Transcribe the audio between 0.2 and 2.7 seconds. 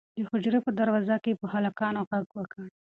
حجرې په دروازه کې یې په هلکانو غږ وکړ.